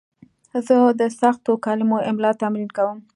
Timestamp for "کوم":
2.77-2.97